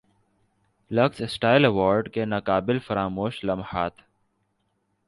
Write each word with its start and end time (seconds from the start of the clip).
looks 0.91 1.21
style 1.21 1.65
award 1.65 2.09
کے 2.13 2.25
ناقابل 2.25 2.79
فراموش 2.79 3.43
لمحات 3.43 4.01